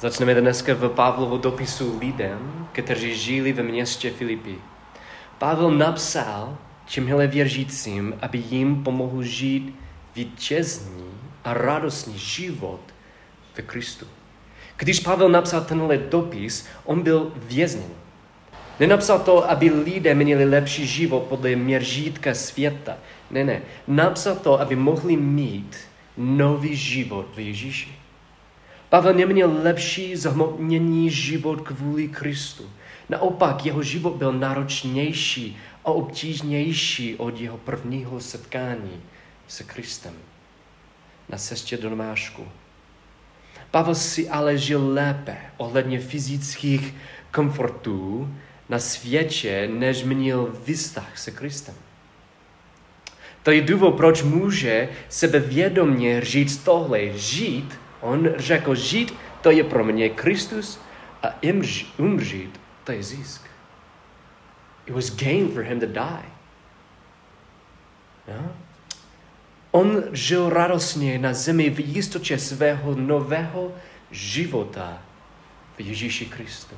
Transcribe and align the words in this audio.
Začneme 0.00 0.34
dneska 0.34 0.74
v 0.74 0.88
Pavlovu 0.88 1.38
dopisu 1.38 1.98
lidem, 1.98 2.68
kteří 2.72 3.16
žili 3.16 3.52
ve 3.52 3.62
městě 3.62 4.10
Filipy. 4.10 4.54
Pavel 5.38 5.70
napsal 5.70 6.58
těmhle 6.86 7.26
věřícím, 7.26 8.14
aby 8.22 8.38
jim 8.50 8.84
pomohl 8.84 9.22
žít 9.22 9.74
vítězný 10.14 11.04
a 11.44 11.54
radostný 11.54 12.18
život 12.18 12.80
ve 13.56 13.62
Kristu. 13.62 14.06
Když 14.76 15.00
Pavel 15.00 15.28
napsal 15.28 15.60
tenhle 15.60 15.98
dopis, 15.98 16.66
on 16.84 17.02
byl 17.02 17.32
vězněn. 17.36 17.90
Nenapsal 18.80 19.18
to, 19.18 19.50
aby 19.50 19.70
lidé 19.70 20.14
měli 20.14 20.44
lepší 20.44 20.86
život 20.86 21.22
podle 21.22 21.56
měřítka 21.56 22.34
světa. 22.34 22.96
Ne, 23.30 23.44
ne. 23.44 23.62
Napsal 23.86 24.36
to, 24.36 24.60
aby 24.60 24.76
mohli 24.76 25.16
mít 25.16 25.76
nový 26.16 26.76
život 26.76 27.26
v 27.34 27.38
Ježíši. 27.38 28.07
Pavel 28.88 29.14
neměl 29.14 29.58
lepší 29.62 30.16
zhmotnění 30.16 31.10
život 31.10 31.60
kvůli 31.60 32.08
Kristu. 32.08 32.70
Naopak, 33.08 33.66
jeho 33.66 33.82
život 33.82 34.16
byl 34.16 34.32
náročnější 34.32 35.58
a 35.84 35.90
obtížnější 35.90 37.16
od 37.16 37.40
jeho 37.40 37.58
prvního 37.58 38.20
setkání 38.20 39.00
se 39.48 39.64
Kristem 39.64 40.14
na 41.28 41.38
cestě 41.38 41.76
do 41.76 41.90
Domášku. 41.90 42.48
Pavel 43.70 43.94
si 43.94 44.28
ale 44.28 44.58
žil 44.58 44.92
lépe 44.92 45.36
ohledně 45.56 46.00
fyzických 46.00 46.94
komfortů 47.32 48.34
na 48.68 48.78
světě, 48.78 49.68
než 49.72 50.04
měl 50.04 50.52
vztah 50.74 51.18
se 51.18 51.30
Kristem. 51.30 51.74
To 53.42 53.50
je 53.50 53.62
důvod, 53.62 53.96
proč 53.96 54.22
může 54.22 54.88
sebevědomně 55.08 56.20
říct 56.20 56.58
tohle. 56.58 57.18
Žít, 57.18 57.74
on 58.00 58.28
řekl, 58.36 58.74
žít 58.74 59.14
to 59.40 59.50
je 59.50 59.64
pro 59.64 59.84
mě 59.84 60.08
Kristus 60.08 60.80
a 61.22 61.28
umřít 61.98 62.60
to 62.84 62.92
je 62.92 63.02
zisk. 63.02 63.44
It 64.86 64.94
was 64.94 65.10
gain 65.10 65.48
for 65.48 65.62
him 65.62 65.80
to 65.80 65.86
die. 65.86 66.28
Yeah? 68.28 68.50
On 69.70 70.02
žil 70.12 70.48
radostně 70.48 71.18
na 71.18 71.34
zemi 71.34 71.70
v 71.70 71.80
jistotě 71.80 72.38
svého 72.38 72.94
nového 72.94 73.74
života 74.10 75.02
v 75.76 75.80
Ježíši 75.80 76.26
Kristu. 76.26 76.74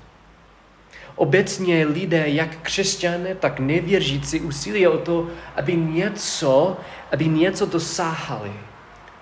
Obecně 1.14 1.86
lidé, 1.86 2.28
jak 2.28 2.56
křesťané, 2.56 3.34
tak 3.34 3.60
nevěřící, 3.60 4.40
usilí 4.40 4.86
o 4.86 4.98
to, 4.98 5.30
aby 5.56 5.76
něco, 5.76 6.76
aby 7.12 7.28
něco 7.28 7.66
dosáhali. 7.66 8.52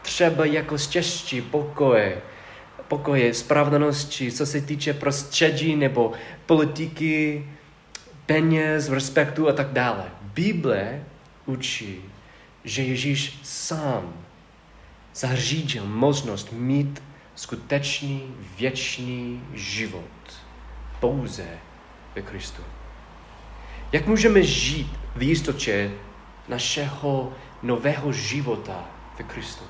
Třeba 0.08 0.44
jako 0.44 0.78
štěstí, 0.78 1.40
pokoje, 1.42 2.22
pokoje, 2.88 3.34
spravedlnosti, 3.34 4.32
co 4.32 4.46
se 4.46 4.60
týče 4.60 4.94
prostředí 4.94 5.76
nebo 5.76 6.12
politiky, 6.46 7.46
peněz, 8.26 8.88
respektu 8.88 9.48
a 9.48 9.52
tak 9.52 9.72
dále. 9.72 10.04
Bible 10.22 11.04
učí, 11.46 12.04
že 12.64 12.82
Ježíš 12.82 13.38
sám 13.42 14.14
zařídil 15.14 15.84
možnost 15.86 16.52
mít 16.52 17.02
skutečný 17.34 18.34
věčný 18.58 19.42
život 19.54 20.42
pouze 21.00 21.46
ve 22.14 22.22
Kristu. 22.22 22.62
Jak 23.92 24.06
můžeme 24.06 24.42
žít 24.42 24.92
v 25.16 25.22
jistotě 25.22 25.90
našeho 26.48 27.32
nového 27.62 28.12
života 28.12 28.84
ve 29.18 29.24
Kristu? 29.24 29.64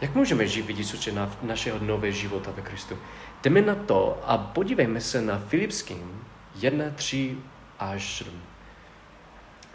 Jak 0.00 0.14
můžeme 0.14 0.46
žít 0.46 0.62
v 0.62 0.70
jistotě 0.70 1.12
na 1.12 1.36
našeho 1.42 1.78
nového 1.78 2.16
života 2.16 2.50
ve 2.56 2.62
Kristu? 2.62 2.98
Jdeme 3.42 3.62
na 3.62 3.74
to 3.74 4.22
a 4.24 4.38
podívejme 4.38 5.00
se 5.00 5.22
na 5.22 5.38
Filipským 5.38 6.24
1, 6.54 6.84
3 6.94 7.36
až 7.78 8.18
7. 8.18 8.42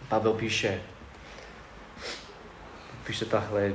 Pavel 0.10 0.34
píše, 0.34 0.82
píše 3.04 3.26
tahle, 3.26 3.74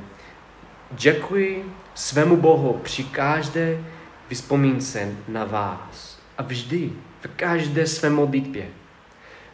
děkuji 0.90 1.72
svému 1.94 2.36
Bohu 2.36 2.80
při 2.82 3.04
každé 3.04 3.84
vyspomínce 4.28 5.16
na 5.28 5.44
vás 5.44 6.18
a 6.38 6.42
vždy 6.42 6.92
v 7.20 7.28
každé 7.36 7.86
své 7.86 8.10
modlitbě. 8.10 8.68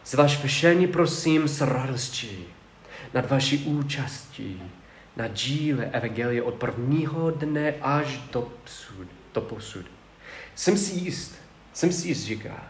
Zvaž 0.05 0.43
vešení 0.43 0.87
prosím 0.87 1.47
s 1.47 1.61
radostí 1.61 2.45
nad 3.13 3.29
vaší 3.29 3.57
účastí 3.57 4.61
na 5.15 5.27
díle 5.27 5.85
Evangelie 5.85 6.43
od 6.43 6.53
prvního 6.53 7.31
dne 7.31 7.73
až 7.81 8.19
do, 8.31 8.51
psud, 8.63 9.07
do 9.33 9.41
posud. 9.41 9.85
Jsem 10.55 10.77
si 10.77 10.99
jist, 10.99 11.35
jsem 11.73 11.91
si 11.91 12.07
jist, 12.07 12.23
říká, 12.23 12.67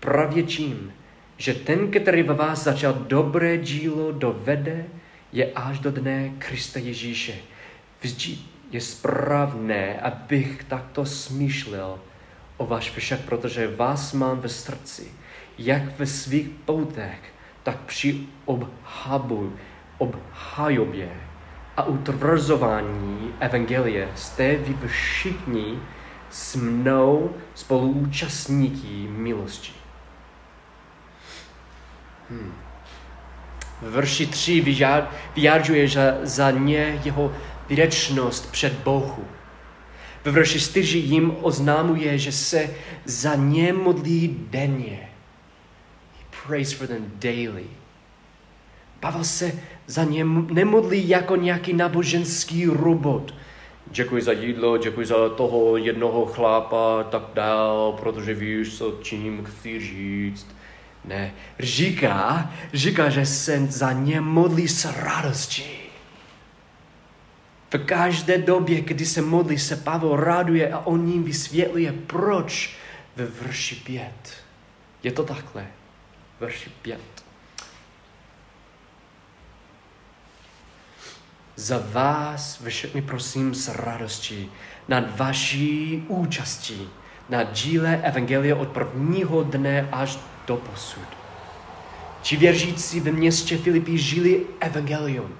právě 0.00 0.42
tím, 0.42 0.92
že 1.36 1.54
ten, 1.54 1.90
který 1.90 2.22
ve 2.22 2.34
vás 2.34 2.64
začal 2.64 2.94
dobré 2.94 3.58
dílo, 3.58 4.12
dovede 4.12 4.86
je 5.32 5.52
až 5.52 5.78
do 5.78 5.90
dne 5.90 6.32
Krista 6.38 6.78
Ježíše. 6.78 7.34
Vždy 8.00 8.38
je 8.70 8.80
správné, 8.80 10.00
abych 10.00 10.64
takto 10.64 11.06
smýšlel 11.06 11.98
o 12.56 12.66
vás 12.66 12.84
však, 12.84 13.20
protože 13.20 13.76
vás 13.76 14.12
mám 14.12 14.40
ve 14.40 14.48
srdci, 14.48 15.12
jak 15.58 15.98
ve 15.98 16.06
svých 16.06 16.48
poutech, 16.48 17.18
tak 17.62 17.80
při 17.80 18.26
obhabu, 18.44 19.56
obhajobě 19.98 21.23
a 21.76 21.84
utvrzování 21.84 23.34
Evangelie 23.40 24.08
jste 24.14 24.56
vy 24.56 24.88
všichni 24.88 25.78
s 26.30 26.56
mnou 26.56 27.30
spoluúčastníky 27.54 29.08
milosti. 29.10 29.72
Hmm. 32.30 32.52
V 33.82 33.90
verši 33.90 34.26
3 34.26 34.60
vyjádřuje 35.34 35.88
že 35.88 36.18
za 36.22 36.50
ně 36.50 37.00
jeho 37.04 37.34
věčnost 37.68 38.52
před 38.52 38.72
Bohu. 38.72 39.24
Ve 40.24 40.32
verši 40.32 40.60
4 40.60 40.98
jim 40.98 41.36
oznámuje, 41.42 42.18
že 42.18 42.32
se 42.32 42.70
za 43.04 43.34
ně 43.34 43.72
modlí 43.72 44.46
denně. 44.50 45.08
He 46.18 46.24
prays 46.46 46.72
for 46.72 46.86
them 46.86 47.12
daily. 47.14 47.64
Pavel 49.04 49.24
se 49.24 49.52
za 49.86 50.04
ně 50.04 50.24
nemodlí 50.50 51.08
jako 51.08 51.36
nějaký 51.36 51.72
náboženský 51.72 52.66
robot. 52.66 53.34
Děkuji 53.86 54.22
za 54.22 54.32
jídlo, 54.32 54.78
děkuji 54.78 55.06
za 55.06 55.28
toho 55.28 55.76
jednoho 55.76 56.26
chlápa, 56.26 57.02
tak 57.02 57.22
dál, 57.34 57.92
protože 58.00 58.34
víš, 58.34 58.78
co 58.78 58.98
čím 59.02 59.44
chci 59.44 59.80
říct. 59.80 60.46
Ne, 61.04 61.32
říká, 61.60 62.52
říká, 62.72 63.08
že 63.08 63.26
se 63.26 63.66
za 63.66 63.92
ně 63.92 64.20
modlí 64.20 64.68
s 64.68 64.84
radostí. 64.84 65.64
V 67.74 67.78
každé 67.78 68.38
době, 68.38 68.80
kdy 68.80 69.06
se 69.06 69.22
modlí, 69.22 69.58
se 69.58 69.76
Pavel 69.76 70.16
raduje 70.16 70.72
a 70.72 70.78
on 70.78 71.06
ním 71.06 71.24
vysvětluje, 71.24 71.92
proč 71.92 72.76
ve 73.16 73.26
verši 73.26 73.74
pět. 73.74 74.36
Je 75.02 75.12
to 75.12 75.24
takhle. 75.24 75.66
Verši 76.40 76.70
pět. 76.82 77.23
Za 81.56 81.82
vás 81.92 82.62
všechny 82.68 83.02
prosím 83.02 83.54
s 83.54 83.68
radostí 83.68 84.50
nad 84.88 85.18
vaší 85.18 86.04
účastí 86.08 86.88
na 87.28 87.42
díle 87.42 88.00
Evangelia 88.02 88.56
od 88.56 88.68
prvního 88.68 89.42
dne 89.42 89.88
až 89.92 90.18
do 90.46 90.56
posud. 90.56 91.08
Ti 92.22 92.36
věřící 92.36 93.00
ve 93.00 93.12
městě 93.12 93.58
Filipí 93.58 93.98
žili 93.98 94.46
Evangelium. 94.60 95.34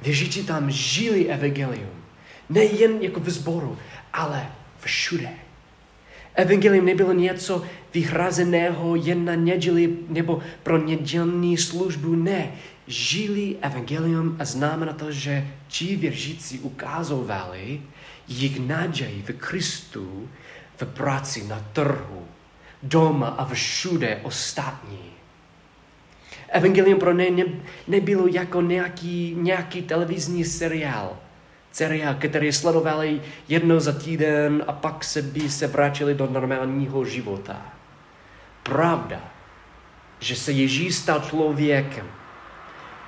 Věřící 0.00 0.46
tam 0.46 0.70
žili 0.70 1.26
Evangelium. 1.26 2.02
Nejen 2.48 3.02
jako 3.02 3.20
v 3.20 3.30
sboru, 3.30 3.78
ale 4.12 4.46
všude. 4.80 5.28
Evangelium 6.34 6.84
nebylo 6.84 7.12
něco 7.12 7.64
vyhrazeného 7.94 8.96
jen 8.96 9.24
na 9.24 9.36
neděli 9.36 9.96
nebo 10.08 10.42
pro 10.62 10.78
nedělní 10.78 11.56
službu. 11.56 12.14
Ne, 12.14 12.52
žili 12.86 13.56
Evangelium 13.60 14.36
a 14.38 14.44
znamená 14.44 14.92
to, 14.92 15.12
že 15.12 15.48
ti 15.68 15.96
věřící 15.96 16.58
ukázovali 16.58 17.80
jejich 18.28 18.60
naději 18.60 19.22
v 19.22 19.32
Kristu 19.32 20.28
v 20.76 20.84
práci 20.84 21.44
na 21.48 21.64
trhu, 21.72 22.26
doma 22.82 23.28
a 23.28 23.44
všude 23.44 24.20
ostatní. 24.22 25.12
Evangelium 26.48 26.98
pro 26.98 27.12
ně 27.12 27.30
ne, 27.30 27.44
nebylo 27.88 28.26
jako 28.26 28.60
nějaký, 28.60 29.34
nějaký 29.38 29.82
televizní 29.82 30.44
seriál. 30.44 31.16
Seriál, 31.72 32.14
který 32.14 32.52
sledovali 32.52 33.20
jednou 33.48 33.80
za 33.80 33.92
týden 33.92 34.64
a 34.66 34.72
pak 34.72 35.04
se 35.04 35.22
by 35.22 35.50
se 35.50 35.66
vrátili 35.66 36.14
do 36.14 36.26
normálního 36.26 37.04
života. 37.04 37.72
Pravda, 38.62 39.20
že 40.20 40.36
se 40.36 40.52
Ježíš 40.52 40.94
stal 40.94 41.20
člověkem, 41.20 42.06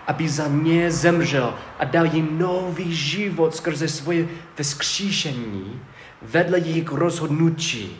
aby 0.06 0.29
za 0.29 0.49
ně 0.49 0.91
zemřel 0.91 1.55
a 1.79 1.85
dal 1.85 2.06
jim 2.06 2.39
nový 2.39 2.95
život 2.95 3.55
skrze 3.56 3.89
svoje 3.89 4.29
vzkříšení, 4.55 5.81
vedle 6.23 6.59
jejich 6.59 6.93
rozhodnutí. 6.93 7.97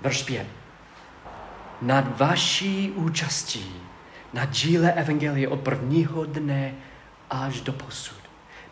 Verš 0.00 0.22
5. 0.22 0.46
Nad 1.82 2.18
vaší 2.18 2.90
účastí 2.90 3.74
na 4.32 4.44
díle 4.44 4.92
Evangelie 4.92 5.48
od 5.48 5.60
prvního 5.60 6.24
dne 6.24 6.74
až 7.30 7.60
do 7.60 7.72
posud. 7.72 8.18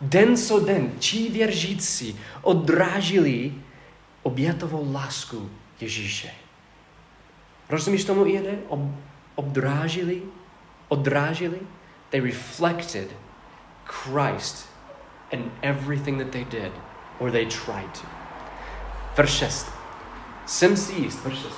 Den 0.01 0.37
co 0.37 0.59
den 0.59 0.91
ti 0.99 1.29
věřící 1.29 2.19
odrážili 2.41 3.53
obětovou 4.23 4.93
lásku 4.93 5.49
Ježíše. 5.81 6.29
Rozumíš 7.69 8.03
tomu, 8.03 8.25
Iene? 8.25 8.57
Ob, 8.67 8.79
obdrážili, 9.35 10.21
odrážili. 10.87 11.59
They 12.13 12.21
reflected 12.21 13.07
Christ 13.85 14.67
in 15.31 15.51
everything 15.63 16.19
that 16.19 16.31
they 16.31 16.43
did, 16.43 16.71
or 17.19 17.31
they 17.31 17.45
tried 17.45 17.91
to. 17.93 18.05
Verš 19.17 19.29
6. 19.29 19.67
Jsem 20.45 20.77
si 20.77 20.93
jist, 20.93 21.23
verš 21.23 21.37
6. 21.37 21.53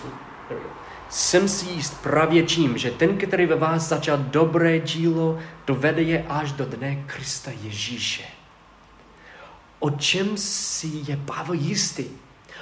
Jsem 1.10 1.48
si 1.48 1.70
jist 1.70 2.02
právě 2.02 2.44
tím, 2.44 2.78
že 2.78 2.92
ten, 2.92 3.18
který 3.18 3.46
ve 3.46 3.56
vás 3.56 3.88
začal 3.88 4.18
dobré 4.18 4.80
dílo, 4.80 5.40
dovede 5.68 6.02
je 6.02 6.26
až 6.30 6.52
do 6.52 6.66
dne 6.66 6.96
Krista 6.96 7.52
Ježíše. 7.62 8.24
O 9.80 9.90
čem 9.90 10.38
si 10.38 10.88
je 11.08 11.18
Pavel 11.18 11.54
jistý? 11.54 12.06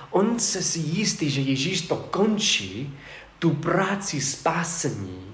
On 0.10 0.40
se 0.40 0.64
si 0.64 0.80
jistý, 0.80 1.30
že 1.30 1.42
Ježíš 1.42 1.82
to 1.82 1.96
končí, 1.96 2.98
tu 3.40 3.50
práci 3.50 4.22
spásení, 4.22 5.33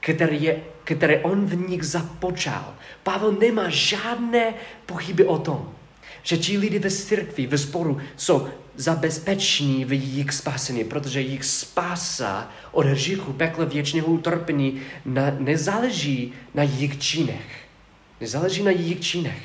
které, 0.00 0.36
je, 0.36 0.60
které 0.84 1.20
on 1.20 1.46
v 1.46 1.68
nich 1.68 1.82
započal. 1.82 2.74
Pavel 3.02 3.32
nemá 3.32 3.68
žádné 3.68 4.54
pochyby 4.86 5.24
o 5.24 5.38
tom, 5.38 5.72
že 6.22 6.36
ti 6.36 6.58
lidi 6.58 6.78
ve 6.78 6.90
církvi, 6.90 7.46
ve 7.46 7.58
sporu 7.58 8.00
jsou 8.16 8.48
zabezpeční 8.76 9.84
v 9.84 9.92
jejich 9.92 10.32
spasení, 10.32 10.84
protože 10.84 11.20
jejich 11.20 11.44
spása 11.44 12.50
od 12.72 12.86
hříchu, 12.86 13.32
pekla 13.32 13.64
věčného 13.64 14.06
utrpení 14.06 14.80
na, 15.04 15.22
nezáleží 15.38 16.32
na 16.54 16.62
jejich 16.62 16.98
činech. 16.98 17.66
Nezáleží 18.20 18.62
na 18.62 18.70
jejich 18.70 19.00
činech, 19.00 19.42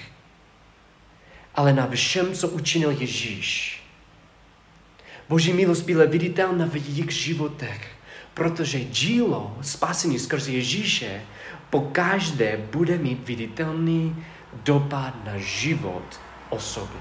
ale 1.56 1.74
na 1.74 1.88
všem, 1.88 2.34
co 2.34 2.48
učinil 2.48 2.92
Ježíš. 2.92 3.84
Boží 5.30 5.54
milost 5.54 5.86
byla 5.86 6.06
viditelná 6.06 6.66
v 6.66 6.76
jejich 6.76 7.12
životech, 7.12 7.88
protože 8.34 8.80
dílo 8.80 9.58
spasení 9.62 10.20
skrze 10.20 10.52
Ježíše 10.52 11.22
po 11.70 11.82
každé 11.82 12.58
bude 12.72 12.98
mít 12.98 13.28
viditelný 13.28 14.26
dopad 14.54 15.26
na 15.26 15.38
život 15.38 16.20
osoby. 16.50 17.00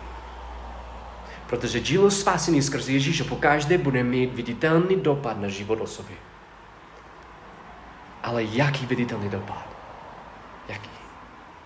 Protože 1.47 1.81
dílo 1.81 2.11
spasení 2.11 2.62
skrze 2.62 2.93
Ježíše 2.93 3.25
po 3.25 3.37
každé 3.37 3.79
bude 3.79 4.05
mít 4.05 4.35
viditelný 4.35 4.97
dopad 4.97 5.41
na 5.41 5.49
život 5.49 5.81
osoby. 5.81 6.15
Ale 8.23 8.43
jaký 8.43 8.87
viditelný 8.87 9.29
dopad? 9.29 9.67
Jaký? 10.69 10.91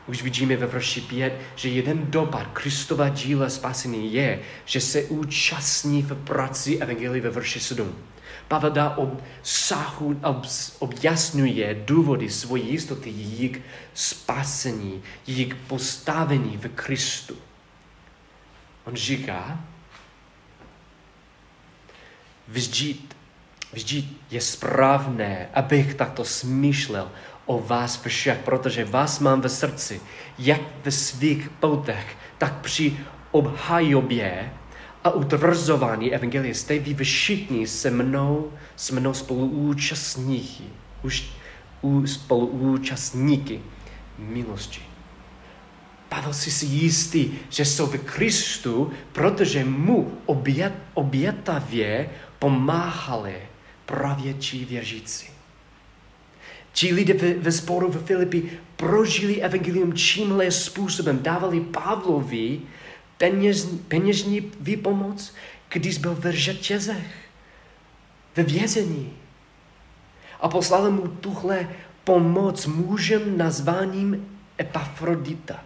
Už 0.06 0.22
vidíme 0.22 0.56
ve 0.56 0.66
verši 0.66 1.00
5, 1.00 1.40
že 1.56 1.68
jeden 1.68 2.10
dopad 2.10 2.46
Kristova 2.52 3.08
díla 3.08 3.50
spasení 3.50 4.12
je, 4.12 4.40
že 4.64 4.80
se 4.80 5.02
účastní 5.02 6.02
v 6.02 6.14
práci 6.14 6.78
Evangelii 6.78 7.20
ve 7.20 7.30
verši 7.30 7.60
7. 7.60 7.94
Pavel 8.48 8.70
dá 8.70 8.96
obsahu, 8.96 10.20
ob, 10.22 10.46
objasňuje 10.78 11.82
důvody 11.84 12.30
svojí 12.30 12.70
jistoty, 12.70 13.10
jejich 13.10 13.62
spasení, 13.94 15.02
jejich 15.26 15.54
postavení 15.54 16.56
v 16.56 16.68
Kristu. 16.68 17.36
On 18.84 18.96
říká, 18.96 19.60
vždyť, 22.48 23.00
vždyť 23.72 24.04
je 24.30 24.40
správné, 24.40 25.48
abych 25.54 25.94
takto 25.94 26.24
smýšlel 26.24 27.10
o 27.46 27.58
vás 27.58 27.96
všech, 28.06 28.38
protože 28.38 28.84
vás 28.84 29.20
mám 29.20 29.40
ve 29.40 29.48
srdci, 29.48 30.00
jak 30.38 30.60
ve 30.84 30.90
svých 30.90 31.50
poutech, 31.50 32.16
tak 32.38 32.60
při 32.60 32.96
obhajobě 33.30 34.52
a 35.04 35.10
utvrzování 35.10 36.14
Evangelie 36.14 36.54
jste 36.54 36.78
vy 36.78 37.04
všichni 37.04 37.66
se 37.66 37.90
mnou, 37.90 38.52
s 38.76 38.90
mnou 38.90 39.14
spoluúčastníky, 39.14 40.64
už 41.02 41.24
spoluúčastníky 42.04 43.60
milosti. 44.18 44.80
Pavel 46.08 46.34
si 46.34 46.50
si 46.50 46.66
jistý, 46.66 47.30
že 47.50 47.64
jsou 47.64 47.86
v 47.86 47.98
Kristu, 47.98 48.92
protože 49.12 49.64
mu 49.64 50.18
obět, 50.26 50.72
obětavě 50.94 52.10
pomáhali 52.38 53.34
právě 53.86 54.34
ti 54.34 54.64
věřící. 54.64 55.26
Ti 56.72 56.94
lidé 56.94 57.14
ve, 57.14 57.34
ve 57.34 57.52
sporu 57.52 57.90
v 57.90 58.06
Filipi 58.06 58.50
prožili 58.76 59.42
evangelium 59.42 59.94
čímhle 59.94 60.50
způsobem. 60.50 61.18
Dávali 61.22 61.60
Pavlovi 61.60 62.60
peněz, 63.18 63.68
peněžní 63.88 64.52
výpomoc, 64.60 65.34
když 65.68 65.98
byl 65.98 66.14
v 66.14 66.32
řetězech, 66.32 67.14
ve 68.36 68.42
vězení. 68.42 69.12
A 70.40 70.48
poslali 70.48 70.90
mu 70.90 71.08
tuhle 71.08 71.68
pomoc 72.04 72.66
mužem 72.66 73.38
nazváním 73.38 74.38
Epafrodita. 74.60 75.60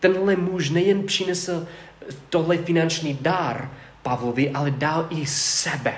Tenhle 0.00 0.36
muž 0.36 0.70
nejen 0.70 1.02
přinesl 1.02 1.66
tohle 2.28 2.56
finanční 2.58 3.18
dar 3.20 3.70
Pavlovi, 4.02 4.50
ale 4.50 4.70
dal 4.70 5.06
i 5.10 5.26
sebe. 5.26 5.94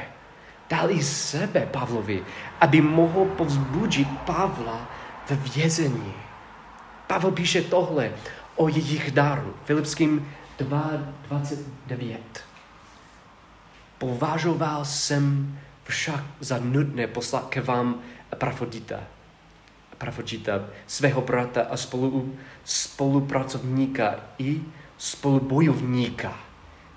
Dal 0.71 0.91
i 0.91 1.03
sebe 1.03 1.69
Pavlovi, 1.73 2.23
aby 2.61 2.81
mohl 2.81 3.25
povzbudit 3.25 4.09
Pavla 4.09 4.91
ve 5.31 5.37
vězení. 5.37 6.13
Pavel 7.07 7.31
píše 7.31 7.63
tohle 7.63 8.13
o 8.57 8.69
jejich 8.69 9.11
daru. 9.11 9.55
Filipským 9.65 10.33
2.29. 10.59 12.19
Považoval 13.99 14.85
jsem 14.85 15.59
však 15.85 16.21
za 16.41 16.59
nutné 16.59 17.07
poslat 17.07 17.49
ke 17.49 17.61
vám 17.61 18.01
Epafrodita, 18.33 19.01
Epafrodita, 19.93 20.65
svého 20.87 21.21
brata 21.21 21.63
a 21.71 21.77
spolu, 21.77 22.37
spolupracovníka 22.65 24.15
i 24.39 24.63
spolubojovníka, 24.99 26.35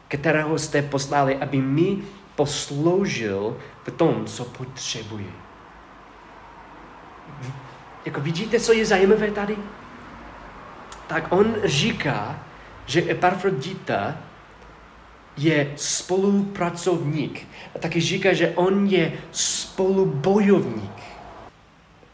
kterého 0.07 0.59
jste 0.59 0.81
poslali, 0.81 1.37
aby 1.37 1.61
mi 1.61 1.97
posloužil 2.35 3.57
v 3.83 3.91
tom, 3.91 4.25
co 4.25 4.45
potřebuje. 4.45 5.31
Jako 8.05 8.21
vidíte, 8.21 8.59
co 8.59 8.73
je 8.73 8.85
zajímavé 8.85 9.31
tady? 9.31 9.57
Tak 11.07 11.31
on 11.31 11.55
říká, 11.63 12.39
že 12.89 13.11
Epafrodita 13.11 14.17
je 15.37 15.73
spolupracovník. 15.75 17.47
A 17.75 17.79
taky 17.79 18.01
říká, 18.01 18.33
že 18.33 18.49
on 18.49 18.87
je 18.87 19.13
spolubojovník. 19.31 21.01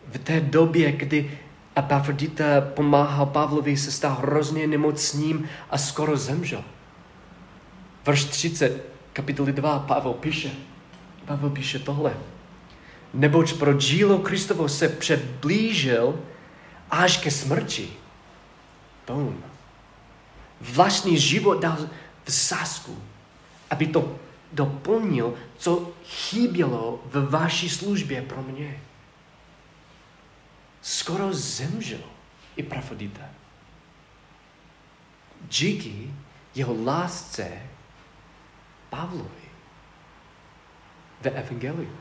V 0.07 0.17
té 0.17 0.41
době, 0.41 0.91
kdy 0.91 1.39
Epafrodita 1.77 2.61
pomáhal 2.61 3.25
Pavlovi, 3.25 3.77
se 3.77 3.91
stal 3.91 4.15
hrozně 4.15 4.67
nemocným 4.67 5.49
a 5.69 5.77
skoro 5.77 6.17
zemřel. 6.17 6.63
Verš 8.05 8.25
30, 8.25 8.85
kapitoly 9.13 9.53
2, 9.53 9.79
Pavel 9.79 10.13
píše, 10.13 10.51
Pavel 11.25 11.49
píše 11.49 11.79
tohle. 11.79 12.13
Neboť 13.13 13.53
pro 13.53 13.73
dílo 13.73 14.19
Kristovo 14.19 14.69
se 14.69 14.89
přiblížil 14.89 16.19
až 16.91 17.17
ke 17.17 17.31
smrti. 17.31 17.89
Boom 19.07 19.54
vlastní 20.61 21.17
život 21.17 21.61
dal 21.61 21.89
v 22.23 22.33
sásku, 22.33 23.03
aby 23.69 23.87
to 23.87 24.15
doplnil, 24.51 25.33
co 25.57 25.91
chybělo 26.05 27.03
v 27.05 27.29
vaší 27.29 27.69
službě 27.69 28.21
pro 28.21 28.41
mě. 28.41 28.79
Skoro 30.81 31.33
zemřel 31.33 32.03
i 32.55 32.63
Prafodita. 32.63 33.21
Díky 35.41 36.13
jeho 36.55 36.83
lásce 36.83 37.51
Pavlovi 38.89 39.45
ve 41.21 41.31
Evangeliu. 41.31 41.97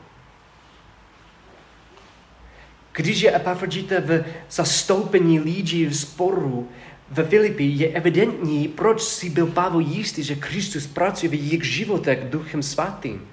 Když 2.91 3.21
je 3.21 3.35
Epafrodita 3.35 3.95
v 3.99 4.23
zastoupení 4.49 5.39
lidí 5.39 5.85
v 5.85 5.97
sporu 5.97 6.69
ve 7.11 7.23
Filipi 7.23 7.63
je 7.63 7.87
evidentní, 7.89 8.67
proč 8.67 9.01
si 9.01 9.29
byl 9.29 9.47
Pavel 9.47 9.79
jistý, 9.79 10.23
že 10.23 10.35
Kristus 10.35 10.87
pracuje 10.87 11.29
v 11.29 11.33
jejich 11.33 11.63
životech 11.63 12.19
duchem 12.29 12.63
svatým. 12.63 13.27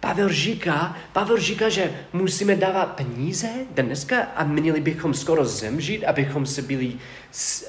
Pavel 0.00 0.28
říká, 0.28 0.96
Pavel 1.12 1.38
říká, 1.38 1.68
že 1.68 1.92
musíme 2.12 2.56
dávat 2.56 2.86
peníze 2.86 3.48
dneska 3.70 4.22
a 4.22 4.44
měli 4.44 4.80
bychom 4.80 5.14
skoro 5.14 5.44
zemřít, 5.44 6.04
abychom 6.04 6.46
si 6.46 6.62
byli, 6.62 6.92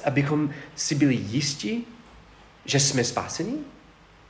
abychom 0.04 0.50
si 0.76 0.94
byli 0.94 1.14
jistí, 1.14 1.84
že 2.64 2.80
jsme 2.80 3.04
spaseni? 3.04 3.54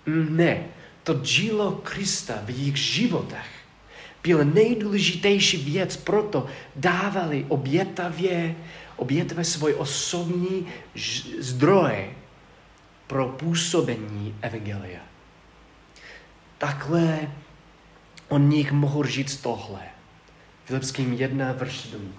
Ne. 0.07 0.65
to 1.03 1.15
dílo 1.15 1.81
Krista 1.85 2.35
v 2.45 2.51
jejich 2.51 2.77
životech 2.77 3.57
byla 4.27 4.45
nejdůležitější 4.45 5.57
věc, 5.57 5.97
proto 5.97 6.47
dávali 6.77 7.47
obětavě, 7.49 8.55
obětavě 8.97 9.45
svůj 9.45 9.75
osobní 9.75 10.67
zdroje 11.39 12.11
pro 13.07 13.29
působení 13.29 14.35
Evangelia. 14.41 15.01
Takhle 16.59 17.31
o 18.29 18.39
nich 18.39 18.73
mohl 18.73 19.05
říct 19.05 19.37
tohle. 19.37 19.81
Filipským 20.65 21.13
1, 21.13 21.53
verš 21.53 21.77
7. 21.79 22.15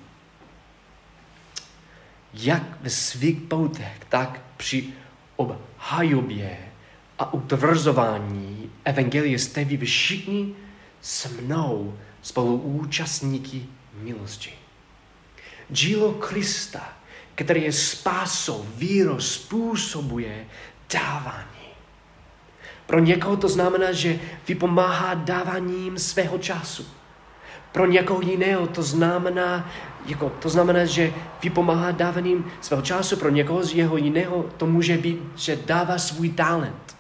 Jak 2.34 2.82
ve 2.82 2.90
svých 2.90 3.42
poutech, 3.42 4.02
tak 4.10 4.42
při 4.58 4.88
obhajobě 5.36 6.58
a 7.20 7.34
utvrzování 7.34 8.72
Evangelie 8.86 9.40
jste 9.40 9.66
vy 9.66 9.78
všichni 9.78 10.56
s 11.02 11.32
mnou 11.42 11.98
spoluúčastníky 12.22 13.66
milosti. 13.94 14.67
Dílo 15.70 16.12
Krista, 16.12 16.90
které 17.36 17.60
je 17.60 17.72
spásou, 17.72 18.66
víro 18.76 19.22
způsobuje 19.22 20.46
dávání. 20.94 21.68
Pro 22.86 23.00
někoho 23.00 23.38
to 23.38 23.50
znamená, 23.50 23.92
že 23.92 24.20
vypomáhá 24.48 25.14
dáváním 25.14 26.00
svého 26.00 26.38
času. 26.38 26.88
Pro 27.72 27.86
někoho 27.86 28.22
jiného 28.22 28.68
to 28.68 28.84
znamená, 28.84 29.72
jako, 30.06 30.30
to 30.30 30.50
znamená, 30.50 30.86
že 30.86 31.14
vypomáhá 31.44 31.92
dáváním 31.92 32.52
svého 32.62 32.82
času. 32.82 33.18
Pro 33.18 33.30
někoho 33.30 33.64
z 33.64 33.74
jeho 33.74 33.98
jiného 33.98 34.46
to 34.58 34.66
může 34.66 34.98
být, 34.98 35.20
že 35.36 35.60
dává 35.66 35.98
svůj 35.98 36.30
talent. 36.30 36.98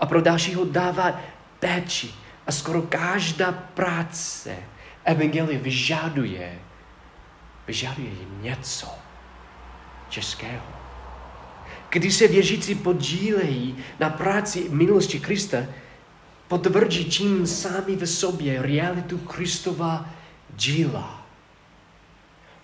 A 0.00 0.06
pro 0.06 0.20
dalšího 0.20 0.64
dává 0.64 1.20
péči. 1.60 2.10
A 2.46 2.52
skoro 2.52 2.82
každá 2.82 3.52
práce 3.52 4.56
Evangelie 5.04 5.58
vyžaduje, 5.58 6.58
vyžaduje 7.66 8.10
něco 8.40 8.88
českého. 10.08 10.62
Když 11.90 12.14
se 12.14 12.28
věřící 12.28 12.74
podílejí 12.74 13.76
na 14.00 14.10
práci 14.10 14.66
milosti 14.70 15.20
Krista, 15.20 15.58
potvrdí 16.48 17.10
čím 17.10 17.46
sami 17.46 17.96
ve 17.96 18.06
sobě 18.06 18.62
realitu 18.62 19.18
Kristova 19.18 20.10
díla. 20.56 21.26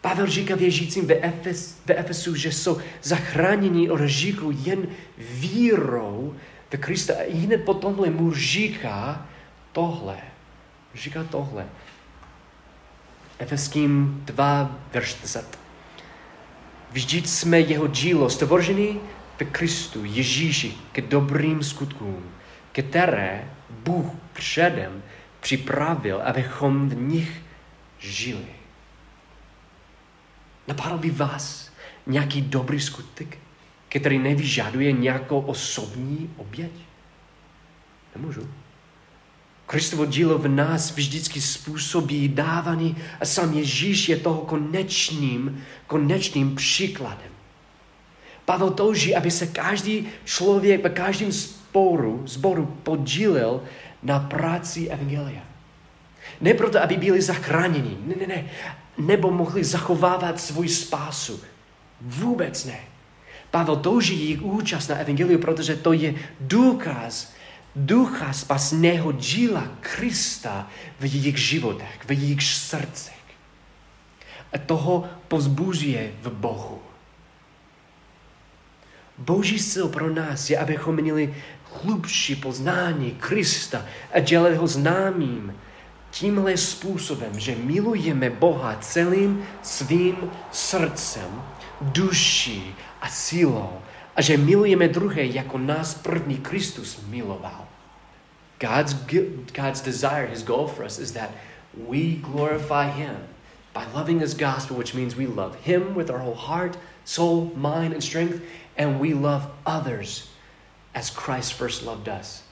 Pavel 0.00 0.26
říká 0.26 0.54
věřícím 0.54 1.06
ve, 1.06 1.14
Efes, 1.14 1.80
ve 1.86 1.94
Efesu, 1.94 2.34
že 2.34 2.52
jsou 2.52 2.78
zachráněni 3.02 3.90
od 3.90 4.00
říku 4.04 4.50
jen 4.64 4.86
vírou 5.18 6.34
ve 6.72 6.78
Krista. 6.78 7.14
A 7.14 7.32
hned 7.32 7.64
po 7.64 7.74
tomhle 7.74 8.10
mu 8.10 8.34
říká 8.34 9.26
tohle. 9.72 10.16
Říká 10.94 11.24
tohle. 11.24 11.66
Efeským 13.38 14.22
2, 14.24 14.78
verš 14.92 15.14
10. 15.22 15.58
Vždyť 16.90 17.26
jsme 17.26 17.60
jeho 17.60 17.86
dílo 17.86 18.30
stvořený 18.30 19.00
v 19.40 19.44
Kristu 19.44 20.04
Ježíši 20.04 20.74
k 20.92 21.00
dobrým 21.00 21.62
skutkům, 21.62 22.32
které 22.72 23.50
Bůh 23.70 24.06
předem 24.32 25.02
připravil, 25.40 26.22
abychom 26.22 26.88
v 26.88 26.96
nich 26.96 27.42
žili. 27.98 28.46
Napadl 30.68 30.98
by 30.98 31.10
vás 31.10 31.72
nějaký 32.06 32.42
dobrý 32.42 32.80
skutek, 32.80 33.38
který 33.88 34.18
nevyžaduje 34.18 34.92
nějakou 34.92 35.40
osobní 35.40 36.34
oběť? 36.36 36.72
Nemůžu. 38.16 38.48
Kristovo 39.68 40.06
dílo 40.06 40.38
v 40.38 40.48
nás 40.48 40.96
vždycky 40.96 41.40
způsobí 41.40 42.28
dávání 42.28 42.96
a 43.20 43.24
sám 43.24 43.54
Ježíš 43.54 44.08
je 44.08 44.16
toho 44.16 44.40
konečným, 44.40 45.64
konečným 45.86 46.54
příkladem. 46.56 47.32
Pavel 48.44 48.70
touží, 48.70 49.14
aby 49.14 49.30
se 49.30 49.46
každý 49.46 50.08
člověk 50.24 50.82
ve 50.82 50.90
každém 50.90 51.32
sporu, 51.32 52.22
zboru 52.26 52.66
podílel 52.82 53.60
na 54.02 54.18
práci 54.20 54.88
Evangelia. 54.88 55.42
Ne 56.40 56.54
proto, 56.54 56.82
aby 56.82 56.96
byli 56.96 57.22
zachráněni, 57.22 57.96
ne, 58.06 58.14
ne, 58.20 58.26
ne, 58.26 58.44
nebo 58.98 59.30
mohli 59.30 59.64
zachovávat 59.64 60.40
svůj 60.40 60.68
spásu. 60.68 61.40
Vůbec 62.00 62.64
ne. 62.64 62.80
Pavel 63.50 63.76
touží 63.76 64.20
jejich 64.20 64.42
účast 64.42 64.88
na 64.88 64.96
Evangeliu, 64.96 65.38
protože 65.38 65.76
to 65.76 65.92
je 65.92 66.14
důkaz 66.40 67.37
ducha 67.76 68.32
spasného 68.32 69.12
díla 69.12 69.68
Krista 69.80 70.70
v 71.00 71.04
jejich 71.04 71.38
životech, 71.38 72.00
v 72.04 72.12
jejich 72.12 72.42
srdcech. 72.42 73.14
A 74.52 74.58
toho 74.58 75.08
pozbuzuje 75.28 76.12
v 76.22 76.30
Bohu. 76.30 76.82
Boží 79.18 79.58
sil 79.70 79.86
pro 79.88 80.10
nás 80.14 80.50
je, 80.50 80.58
abychom 80.58 80.96
měli 80.96 81.34
hlubší 81.72 82.36
poznání 82.36 83.10
Krista 83.10 83.84
a 84.12 84.20
dělali 84.20 84.56
ho 84.56 84.66
známým 84.66 85.54
tímhle 86.10 86.56
způsobem, 86.56 87.40
že 87.40 87.56
milujeme 87.56 88.30
Boha 88.30 88.76
celým 88.80 89.44
svým 89.62 90.30
srdcem, 90.52 91.42
duší 91.80 92.74
a 93.00 93.08
silou 93.08 93.80
a 94.18 94.22
že 94.22 94.36
milujeme 94.36 94.88
druhé, 94.88 95.24
jako 95.24 95.58
nás 95.58 95.94
první 95.94 96.36
Kristus 96.36 96.98
miloval. 97.06 97.68
God's, 98.58 98.92
God's 99.54 99.80
desire, 99.80 100.26
his 100.26 100.42
goal 100.42 100.66
for 100.66 100.84
us 100.84 100.98
is 100.98 101.12
that 101.12 101.30
we 101.88 102.18
glorify 102.18 102.90
him 102.90 103.16
by 103.72 103.86
loving 103.94 104.20
his 104.20 104.34
gospel, 104.34 104.76
which 104.76 104.94
means 104.94 105.14
we 105.14 105.26
love 105.26 105.54
him 105.62 105.94
with 105.94 106.10
our 106.10 106.18
whole 106.18 106.34
heart, 106.34 106.76
soul, 107.04 107.52
mind, 107.54 107.92
and 107.92 108.02
strength, 108.02 108.42
and 108.76 108.98
we 108.98 109.14
love 109.14 109.46
others 109.64 110.28
as 110.94 111.10
Christ 111.10 111.54
first 111.54 111.86
loved 111.86 112.08
us. 112.08 112.42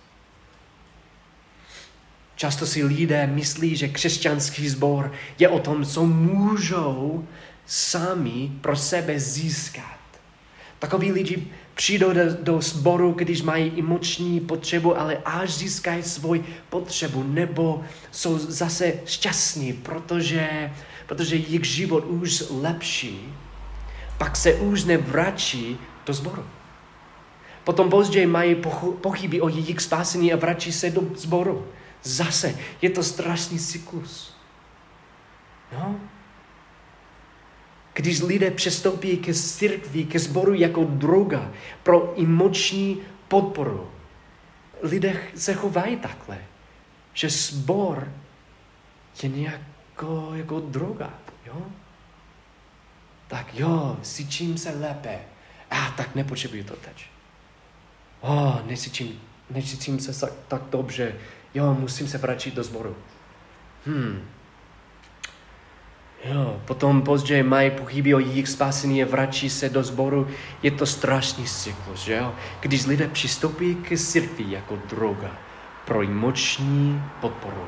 Často 2.37 2.67
si 2.67 2.85
lidé 2.85 3.27
myslí, 3.27 3.77
že 3.77 3.89
křesťanský 3.89 4.69
sbor 4.69 5.13
je 5.39 5.49
o 5.49 5.59
tom, 5.59 5.85
co 5.85 6.07
můžou 6.07 7.27
sami 7.67 8.53
pro 8.61 8.77
sebe 8.77 9.21
získat. 9.21 9.96
Takoví 10.87 11.13
lidi 11.13 11.47
přijdou 11.75 12.13
do, 12.13 12.21
do 12.43 12.61
sboru, 12.61 13.13
když 13.13 13.43
mají 13.43 13.73
emoční 13.79 14.41
potřebu, 14.41 14.99
ale 14.99 15.19
až 15.25 15.55
získají 15.55 16.03
svou 16.03 16.35
potřebu, 16.71 17.23
nebo 17.23 17.85
jsou 18.11 18.39
zase 18.39 18.93
šťastní, 19.07 19.73
protože, 19.73 20.73
protože 21.07 21.37
jejich 21.37 21.65
život 21.65 22.05
už 22.07 22.45
lepší, 22.51 23.35
pak 24.19 24.37
se 24.37 24.55
už 24.55 24.85
nevrací 24.85 25.79
do 26.07 26.13
sboru. 26.13 26.45
Potom 27.65 27.91
později 27.91 28.27
mají 28.27 28.57
pochyby 29.01 29.41
o 29.41 29.49
jejich 29.49 29.81
spásení 29.81 30.33
a 30.33 30.37
vrací 30.37 30.73
se 30.73 30.91
do 30.91 31.03
sboru. 31.17 31.67
Zase 32.03 32.55
je 32.83 32.91
to 32.91 33.03
strašný 33.03 33.59
cyklus. 33.59 34.35
No? 35.73 36.01
Když 37.97 38.21
lidé 38.21 38.51
přestoupí 38.51 39.17
ke 39.17 39.35
církvi, 39.35 40.05
ke 40.05 40.19
sboru 40.19 40.55
jako 40.55 40.85
droga 40.85 41.53
pro 41.83 42.15
emoční 42.23 42.99
podporu, 43.29 43.91
lidé 44.83 45.23
se 45.35 45.55
chovají 45.55 45.97
takhle, 45.97 46.39
že 47.15 47.31
sbor 47.31 48.13
je 49.23 49.29
nějako 49.29 50.31
jako 50.35 50.61
droga, 50.61 51.15
jo? 51.47 51.67
Tak 53.29 53.55
jo, 53.55 53.97
cítím 54.03 54.59
se 54.59 54.71
lépe. 54.71 55.19
A 55.71 55.87
ah, 55.87 55.97
tak 55.97 56.15
nepotřebuji 56.15 56.65
to 56.65 56.77
teď. 56.77 57.07
O, 58.21 58.35
oh, 58.35 58.67
necítím, 58.67 59.21
necítím 59.51 60.01
se 60.01 60.21
tak, 60.21 60.33
tak 60.49 60.63
dobře. 60.71 61.15
Jo, 61.55 61.75
musím 61.75 62.09
se 62.09 62.19
vrátit 62.19 62.55
do 62.55 62.65
sboru. 62.65 62.97
Hmm, 63.87 64.29
Jo, 66.25 66.61
potom 66.65 67.03
později 67.03 67.43
mají 67.43 67.71
pochyby 67.71 68.15
o 68.15 68.19
jejich 68.19 68.49
spasení 68.49 69.05
vrací 69.05 69.51
se 69.51 69.69
do 69.69 69.83
sboru. 69.83 70.29
Je 70.63 70.71
to 70.71 70.87
strašný 70.87 71.45
cyklus, 71.45 72.05
že 72.05 72.17
jo? 72.17 72.35
Když 72.61 72.87
lidé 72.87 73.09
přistoupí 73.09 73.75
k 73.75 73.99
církvi 73.99 74.45
jako 74.49 74.79
droga 74.89 75.31
pro 75.85 76.03
emoční 76.03 77.03
podporu. 77.21 77.65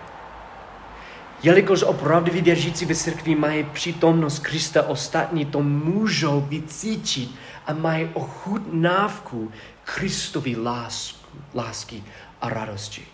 Jelikož 1.42 1.82
opravdu 1.82 2.32
věřící 2.32 2.84
ve 2.84 2.94
církvi 2.94 3.34
mají 3.34 3.64
přítomnost 3.64 4.38
Krista, 4.38 4.82
ostatní 4.82 5.44
to 5.44 5.62
můžou 5.62 6.40
vycítit 6.40 7.30
a 7.66 7.72
mají 7.72 8.10
ochutnávku 8.14 9.52
Kristovi 9.84 10.56
lásku, 10.56 11.28
lásky 11.54 12.04
a 12.40 12.48
radosti. 12.48 13.06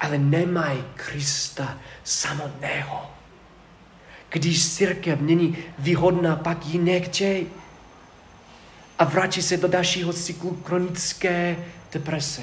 Ale 0.00 0.18
nemají 0.18 0.84
Krista 0.94 1.78
samotného. 2.04 3.19
Když 4.30 4.68
církev 4.68 5.20
není 5.20 5.58
výhodná, 5.78 6.36
pak 6.36 6.66
ji 6.66 6.78
nechtěj. 6.78 7.46
A 8.98 9.04
vrátí 9.04 9.42
se 9.42 9.56
do 9.56 9.68
dalšího 9.68 10.12
cyklu 10.12 10.62
chronické 10.64 11.56
deprese. 11.92 12.42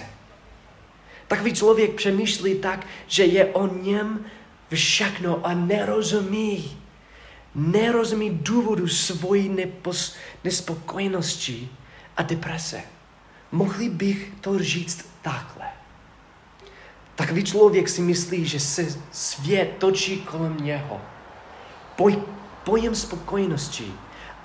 Takový 1.28 1.54
člověk 1.54 1.96
přemýšlí 1.96 2.56
tak, 2.56 2.88
že 3.08 3.26
je 3.26 3.46
o 3.46 3.76
něm 3.76 4.26
všechno 4.74 5.46
a 5.46 5.54
nerozumí. 5.54 6.78
Nerozumí 7.56 8.30
důvodu 8.30 8.88
svojí 8.88 9.50
nepos, 9.50 10.16
nespokojenosti 10.44 11.70
a 12.18 12.24
deprese. 12.24 12.82
Mohli 13.52 13.90
bych 13.90 14.32
to 14.42 14.60
říct 14.60 15.06
takhle. 15.22 15.66
Takový 17.16 17.44
člověk 17.44 17.90
si 17.90 18.02
myslí, 18.02 18.46
že 18.46 18.60
se 18.60 18.88
svět 19.12 19.76
točí 19.78 20.18
kolem 20.18 20.58
něho. 20.62 21.02
Poj, 21.98 22.24
pojem 22.64 22.96
spokojenosti 22.96 23.94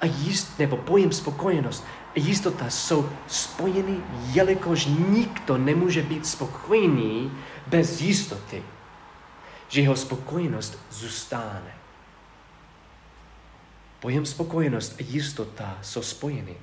a 0.01 0.07
jist, 0.07 0.59
nebo 0.59 0.77
pojem 0.77 1.13
spokojenost 1.13 1.85
a 2.17 2.19
jistota 2.19 2.71
jsou 2.71 3.09
spojeny, 3.27 3.97
jelikož 4.33 4.87
nikdo 5.09 5.59
nemůže 5.59 6.03
být 6.03 6.27
spokojený 6.27 7.33
bez 7.67 8.01
jistoty, 8.01 8.63
že 9.69 9.81
jeho 9.81 9.97
spokojenost 9.97 10.79
zůstane. 10.91 11.75
Pojem 14.01 14.27
spokojenost 14.27 14.95
a 15.01 15.05
jistota 15.09 15.79
jsou 15.83 16.03
spojeny, 16.03 16.57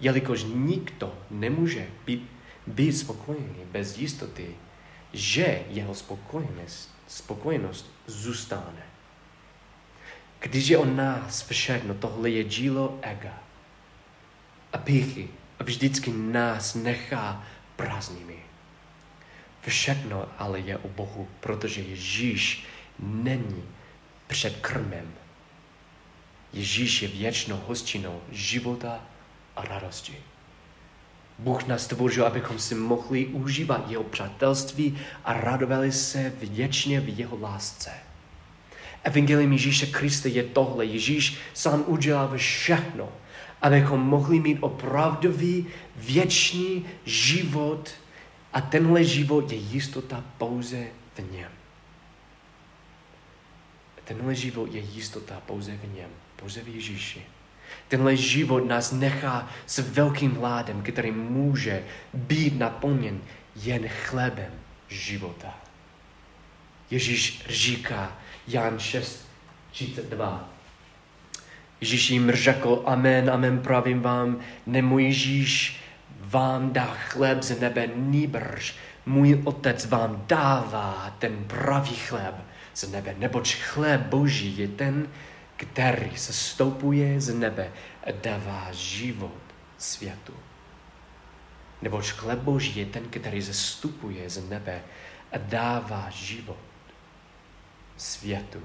jelikož 0.00 0.44
nikdo 0.54 1.14
nemůže 1.30 1.86
být, 2.06 2.30
být 2.66 2.92
spokojený 2.92 3.56
bez 3.70 3.98
jistoty, 3.98 4.56
že 5.12 5.62
jeho 5.68 5.94
spokojenost, 5.94 6.94
spokojenost 7.08 7.90
zůstane. 8.06 8.89
Když 10.40 10.68
je 10.68 10.78
o 10.78 10.84
nás 10.84 11.48
všechno, 11.48 11.94
tohle 11.94 12.30
je 12.30 12.44
dílo 12.44 12.98
ega 13.02 13.38
a 14.72 14.78
píchy 14.78 15.28
a 15.58 15.64
vždycky 15.64 16.12
nás 16.12 16.74
nechá 16.74 17.44
prázdnými. 17.76 18.36
Všechno 19.66 20.28
ale 20.38 20.60
je 20.60 20.78
o 20.78 20.88
Bohu, 20.88 21.28
protože 21.40 21.80
Ježíš 21.80 22.64
není 22.98 23.64
před 24.26 24.56
krmem. 24.56 25.12
Ježíš 26.52 27.02
je 27.02 27.08
věčnou 27.08 27.60
hostinou 27.66 28.20
života 28.32 29.00
a 29.56 29.64
radosti. 29.64 30.16
Bůh 31.38 31.66
nás 31.66 31.84
stvořil, 31.84 32.26
abychom 32.26 32.58
si 32.58 32.74
mohli 32.74 33.26
užívat 33.26 33.90
jeho 33.90 34.04
přátelství 34.04 34.98
a 35.24 35.32
radovali 35.32 35.92
se 35.92 36.32
věčně 36.40 37.00
v 37.00 37.18
jeho 37.18 37.40
lásce. 37.40 38.09
Evangelium 39.04 39.52
Ježíše 39.52 39.86
Krista 39.86 40.28
je 40.28 40.42
tohle. 40.42 40.84
Ježíš 40.84 41.38
sám 41.54 41.84
udělal 41.86 42.32
všechno, 42.36 43.08
abychom 43.62 44.00
mohli 44.00 44.40
mít 44.40 44.58
opravdový 44.60 45.66
věčný 45.96 46.86
život 47.04 47.90
a 48.52 48.60
tenhle 48.60 49.04
život 49.04 49.52
je 49.52 49.58
jistota 49.58 50.24
pouze 50.38 50.86
v 51.14 51.32
něm. 51.32 51.50
Tenhle 54.04 54.34
život 54.34 54.74
je 54.74 54.80
jistota 54.80 55.42
pouze 55.46 55.72
v 55.76 55.94
něm, 55.94 56.10
pouze 56.36 56.62
v 56.62 56.68
Ježíši. 56.68 57.22
Tenhle 57.88 58.16
život 58.16 58.66
nás 58.66 58.92
nechá 58.92 59.50
s 59.66 59.78
velkým 59.78 60.34
hládem, 60.34 60.82
který 60.82 61.10
může 61.10 61.84
být 62.14 62.58
naplněn 62.58 63.20
jen 63.56 63.88
chlebem 63.88 64.52
života. 64.88 65.54
Ježíš 66.90 67.44
říká, 67.48 68.18
Jan 68.50 68.78
6, 68.78 69.28
32. 69.72 70.48
Ježíš 71.80 72.10
jim 72.10 72.30
řekl, 72.30 72.82
amen, 72.86 73.30
amen, 73.30 73.58
pravím 73.58 74.00
vám, 74.00 74.38
nemůj 74.66 75.04
Ježíš 75.04 75.80
vám 76.20 76.72
dá 76.72 76.94
chleb 76.94 77.42
z 77.42 77.60
nebe, 77.60 77.88
nýbrž 77.94 78.74
můj 79.06 79.42
otec 79.44 79.86
vám 79.86 80.24
dává 80.26 81.16
ten 81.18 81.44
pravý 81.44 81.94
chleb 81.94 82.34
z 82.74 82.90
nebe, 82.90 83.14
neboť 83.18 83.54
chleb 83.54 84.00
boží 84.00 84.58
je 84.58 84.68
ten, 84.68 85.08
který 85.56 86.16
se 86.16 86.32
stoupuje 86.32 87.20
z 87.20 87.34
nebe 87.34 87.72
a 88.04 88.10
dává 88.22 88.68
život 88.72 89.42
světu. 89.78 90.34
Neboť 91.82 92.08
chleb 92.08 92.38
boží 92.38 92.80
je 92.80 92.86
ten, 92.86 93.02
který 93.10 93.42
zastupuje 93.42 94.30
z 94.30 94.48
nebe 94.48 94.82
a 95.32 95.38
dává 95.38 96.06
život 96.10 96.69
světu. 98.00 98.58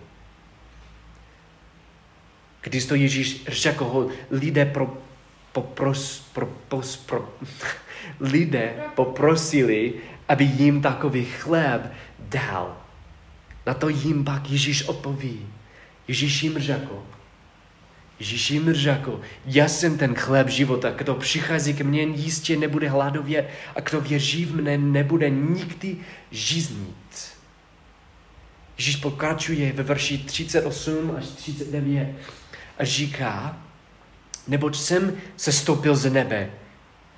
Když 2.62 2.86
to 2.86 2.96
Ježíš 2.96 3.44
řekl, 3.48 4.10
lidé 4.32 4.66
pro, 4.66 4.98
popros, 5.52 6.20
pro, 6.34 6.46
pos, 6.46 6.98
pro, 6.98 7.36
lidé 8.20 8.74
poprosili, 8.96 9.94
aby 10.28 10.44
jim 10.44 10.82
takový 10.82 11.26
chléb 11.26 11.94
dal. 12.20 12.78
Na 13.66 13.74
to 13.74 13.90
jim 13.90 14.24
pak 14.24 14.50
Ježíš 14.50 14.84
odpoví. 14.84 15.48
Ježíš 16.08 16.44
jim 16.44 16.60
řekl, 16.60 17.04
Ježíš 18.20 18.52
jim 18.52 18.74
řekl, 18.74 19.22
já 19.46 19.68
jsem 19.68 19.98
ten 19.98 20.16
chléb 20.16 20.50
života, 20.50 20.92
kdo 20.92 21.16
přichází 21.16 21.74
ke 21.74 21.84
mně, 21.84 22.02
jistě 22.02 22.58
nebude 22.58 22.90
hladovět 22.90 23.50
a 23.76 23.80
kdo 23.82 24.02
věří 24.02 24.46
v 24.46 24.56
mne, 24.56 24.78
nebude 24.78 25.30
nikdy 25.30 25.98
žíznit. 26.32 27.35
Ježíš 28.78 28.96
pokračuje 28.96 29.74
ve 29.74 29.84
verši 29.84 30.18
38 30.18 31.16
až 31.18 31.26
39 31.26 32.16
a 32.78 32.86
říká, 32.86 33.58
neboť 34.48 34.78
jsem 34.78 35.14
se 35.38 35.52
stoupil 35.52 35.96
z 35.96 36.12
nebe. 36.12 36.52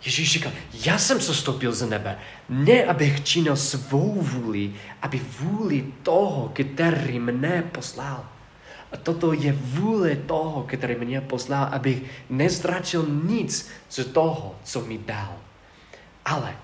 Ježíš 0.06 0.32
říká, 0.32 0.52
já 0.86 0.98
jsem 0.98 1.22
se 1.22 1.34
stoupil 1.34 1.74
z 1.74 1.89
nebe, 1.89 2.20
ne 2.50 2.84
abych 2.84 3.24
činil 3.24 3.56
svou 3.56 4.22
vůli, 4.22 4.74
aby 5.02 5.22
vůli 5.39 5.86
toho, 6.04 6.52
který 6.54 7.20
mne 7.20 7.62
poslal. 7.62 8.26
A 8.91 8.98
toto 8.98 9.34
je 9.34 9.54
vůle 9.54 10.15
toho, 10.15 10.63
který 10.63 10.96
mě 10.96 11.22
poslal, 11.22 11.70
abych 11.72 12.04
neztratil 12.30 13.06
nic 13.24 13.70
z 13.89 14.06
toho, 14.06 14.56
co 14.63 14.82
mi 14.82 14.98
dal. 14.98 15.38
Ale 16.26 16.56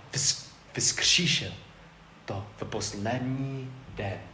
vzkříšil 0.73 1.51
to 2.25 2.45
v 2.57 2.65
poslední 2.65 3.71
den. 3.95 4.32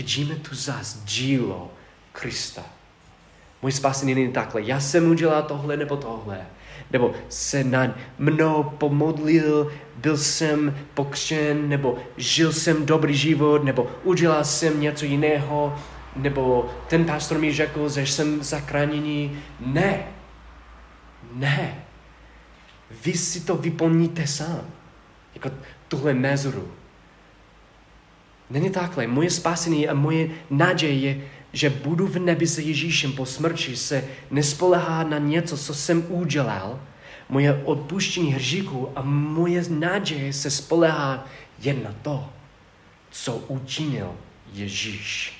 Vidíme 0.00 0.34
tu 0.34 0.54
zás 0.54 1.02
dílo 1.04 1.70
Krista. 2.12 2.62
Můj 3.62 3.72
spasení 3.72 4.14
není 4.14 4.32
takhle. 4.32 4.62
Já 4.62 4.80
jsem 4.80 5.10
udělal 5.10 5.42
tohle 5.42 5.76
nebo 5.76 5.96
tohle. 5.96 6.46
Nebo 6.90 7.12
se 7.28 7.64
nad 7.64 7.90
mnou 8.18 8.62
pomodlil, 8.62 9.72
byl 9.96 10.16
jsem 10.16 10.76
pokřen, 10.94 11.68
nebo 11.68 11.98
žil 12.16 12.52
jsem 12.52 12.86
dobrý 12.86 13.16
život, 13.16 13.64
nebo 13.64 13.90
udělal 14.04 14.44
jsem 14.44 14.80
něco 14.80 15.04
jiného, 15.04 15.78
nebo 16.16 16.70
ten 16.88 17.04
pastor 17.04 17.38
mi 17.38 17.52
řekl, 17.52 17.88
že 17.88 18.02
jsem 18.02 18.42
zachráněný. 18.42 19.38
Ne. 19.60 20.04
Ne. 21.32 21.84
Vy 23.04 23.12
si 23.12 23.40
to 23.40 23.56
vyplníte 23.56 24.26
sám. 24.26 24.64
Jako 25.34 25.50
tuhle 25.88 26.14
mezoru. 26.14 26.79
Není 28.50 28.70
takhle. 28.70 29.06
Moje 29.06 29.30
spasení 29.30 29.88
a 29.88 29.94
moje 29.94 30.30
naděje 30.50 30.94
je, 30.94 31.20
že 31.52 31.70
budu 31.70 32.06
v 32.06 32.18
nebi 32.18 32.46
se 32.46 32.62
Ježíšem 32.62 33.12
po 33.12 33.26
smrti, 33.26 33.76
se 33.76 34.04
nespolehá 34.30 35.02
na 35.02 35.18
něco, 35.18 35.58
co 35.58 35.74
jsem 35.74 36.06
udělal, 36.08 36.80
moje 37.28 37.62
odpuštění 37.64 38.32
hříchu 38.32 38.88
a 38.96 39.02
moje 39.02 39.64
naděje 39.68 40.32
se 40.32 40.50
spolehá 40.50 41.26
jen 41.58 41.82
na 41.82 41.94
to, 42.02 42.32
co 43.10 43.36
učinil 43.36 44.14
Ježíš. 44.52 45.32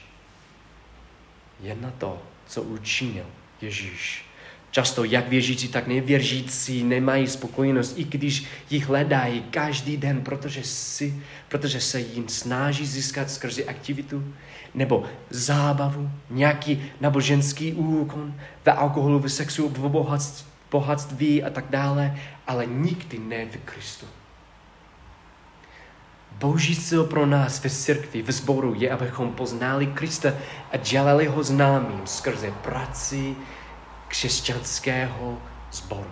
Jen 1.60 1.80
na 1.80 1.90
to, 1.90 2.22
co 2.46 2.62
učinil 2.62 3.26
Ježíš. 3.60 4.29
Často 4.70 5.04
jak 5.04 5.28
věřící, 5.28 5.68
tak 5.68 5.86
nevěřící 5.86 6.84
nemají 6.84 7.26
spokojenost, 7.26 7.98
i 7.98 8.04
když 8.04 8.44
jich 8.70 8.86
hledají 8.86 9.42
každý 9.42 9.96
den, 9.96 10.20
protože, 10.20 10.64
si, 10.64 11.22
protože 11.48 11.80
se 11.80 12.00
jim 12.00 12.28
snaží 12.28 12.86
získat 12.86 13.30
skrze 13.30 13.64
aktivitu 13.64 14.24
nebo 14.74 15.04
zábavu, 15.30 16.10
nějaký 16.30 16.82
naboženský 17.00 17.72
úkon 17.72 18.34
ve 18.64 18.72
alkoholu, 18.72 19.18
ve 19.18 19.28
sexu, 19.28 19.68
v 19.68 20.06
bohatství 20.70 21.42
a 21.42 21.50
tak 21.50 21.64
dále, 21.70 22.18
ale 22.46 22.66
nikdy 22.66 23.18
ne 23.18 23.46
v 23.46 23.56
Kristu. 23.56 24.06
Boží 26.38 26.76
cíl 26.76 27.04
pro 27.04 27.26
nás 27.26 27.64
ve 27.64 27.70
církvi, 27.70 28.22
ve 28.22 28.32
sboru 28.32 28.74
je, 28.78 28.90
abychom 28.90 29.32
poznali 29.32 29.86
Krista 29.86 30.32
a 30.72 30.76
dělali 30.76 31.26
ho 31.26 31.42
známým 31.42 32.00
skrze 32.04 32.50
práci, 32.50 33.36
křesťanského 34.10 35.38
sboru. 35.72 36.10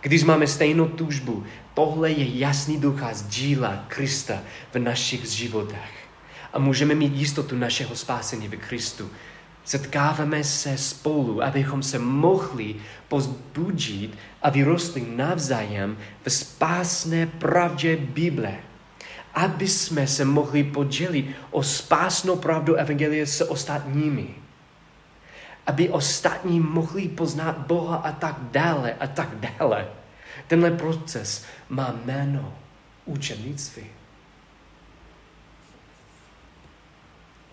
Když 0.00 0.24
máme 0.24 0.46
stejnou 0.46 0.88
tužbu, 0.88 1.44
tohle 1.74 2.10
je 2.10 2.38
jasný 2.38 2.80
důkaz 2.80 3.22
díla 3.22 3.84
Krista 3.88 4.38
v 4.74 4.78
našich 4.78 5.24
životech. 5.24 6.08
A 6.52 6.58
můžeme 6.58 6.94
mít 6.94 7.12
jistotu 7.14 7.56
našeho 7.56 7.96
spásení 7.96 8.48
v 8.48 8.56
Kristu. 8.56 9.10
Setkáváme 9.64 10.44
se 10.44 10.78
spolu, 10.78 11.42
abychom 11.42 11.82
se 11.82 11.98
mohli 11.98 12.76
pozbudit 13.08 14.18
a 14.42 14.50
vyrostli 14.50 15.06
navzájem 15.16 15.98
v 16.24 16.30
spásné 16.30 17.26
pravdě 17.26 17.96
Bible 17.96 18.58
aby 19.34 19.68
jsme 19.68 20.06
se 20.06 20.24
mohli 20.24 20.64
podělit 20.64 21.26
o 21.50 21.62
spásnou 21.62 22.36
pravdu 22.36 22.74
Evangelie 22.74 23.26
s 23.26 23.50
ostatními. 23.50 24.43
Aby 25.66 25.90
ostatní 25.90 26.60
mohli 26.60 27.08
poznat 27.08 27.58
Boha 27.58 27.96
a 27.96 28.12
tak 28.12 28.36
dále 28.40 28.94
a 29.00 29.06
tak 29.06 29.28
dále. 29.34 29.86
Tenhle 30.46 30.70
proces 30.70 31.44
má 31.68 31.94
jméno 32.04 32.54
učenictví. 33.04 33.84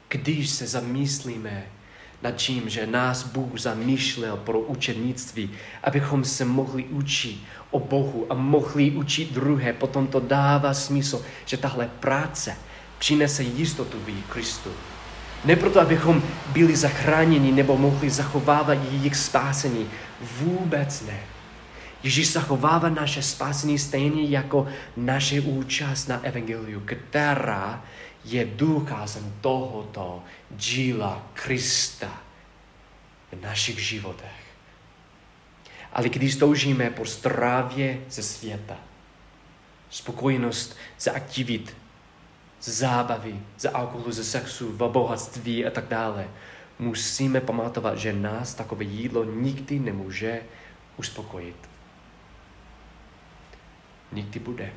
Když 0.09 0.49
se 0.49 0.67
zamyslíme 0.67 1.63
nad 2.21 2.31
tím, 2.31 2.69
že 2.69 2.87
nás 2.87 3.23
Bůh 3.23 3.59
zamýšlel 3.59 4.37
pro 4.37 4.59
učenictví, 4.59 5.51
abychom 5.83 6.25
se 6.25 6.45
mohli 6.45 6.83
učit 6.83 7.43
o 7.71 7.79
Bohu 7.79 8.27
a 8.29 8.33
mohli 8.33 8.91
učit 8.91 9.33
druhé, 9.33 9.73
potom 9.73 10.07
to 10.07 10.19
dává 10.19 10.73
smysl, 10.73 11.25
že 11.45 11.57
tahle 11.57 11.89
práce 11.99 12.57
přinese 12.99 13.43
jistotu 13.43 13.97
v 13.99 14.23
Kristu. 14.29 14.69
Ne 15.45 15.55
proto, 15.55 15.81
abychom 15.81 16.23
byli 16.47 16.75
zachráněni 16.75 17.51
nebo 17.51 17.77
mohli 17.77 18.09
zachovávat 18.09 18.77
jejich 18.91 19.15
spásení. 19.15 19.89
Vůbec 20.21 21.01
ne. 21.01 21.19
Ježíš 22.03 22.31
zachovává 22.31 22.89
naše 22.89 23.21
spásení 23.21 23.79
stejně 23.79 24.23
jako 24.23 24.67
naše 24.97 25.41
účast 25.41 26.07
na 26.07 26.19
Evangeliu, 26.23 26.81
která 26.85 27.83
je 28.25 28.45
důkazem 28.45 29.33
tohoto 29.41 30.23
díla 30.51 31.27
Krista 31.33 32.21
v 33.31 33.41
našich 33.41 33.79
životech. 33.79 34.41
Ale 35.93 36.09
když 36.09 36.35
toužíme 36.35 36.89
po 36.89 37.05
zdravě 37.05 38.01
ze 38.09 38.23
světa, 38.23 38.77
spokojenost 39.89 40.77
ze 40.99 41.11
aktivit, 41.11 41.75
ze 42.61 42.71
zábavy, 42.71 43.39
ze 43.59 43.69
alkoholu, 43.69 44.11
ze 44.11 44.23
sexu, 44.23 44.71
v 44.71 44.77
bohatství 44.77 45.65
a 45.65 45.71
tak 45.71 45.87
dále, 45.87 46.27
musíme 46.79 47.41
pamatovat, 47.41 47.97
že 47.97 48.13
nás 48.13 48.53
takové 48.53 48.83
jídlo 48.83 49.23
nikdy 49.23 49.79
nemůže 49.79 50.41
uspokojit. 50.97 51.55
Nikdy 54.11 54.39
bude. 54.39 54.69